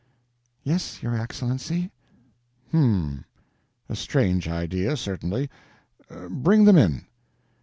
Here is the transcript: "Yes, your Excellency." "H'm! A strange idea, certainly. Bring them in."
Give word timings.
"Yes, 0.63 1.03
your 1.03 1.13
Excellency." 1.15 1.91
"H'm! 2.71 3.23
A 3.87 3.95
strange 3.95 4.47
idea, 4.47 4.97
certainly. 4.97 5.47
Bring 6.09 6.65
them 6.65 6.79
in." 6.79 7.05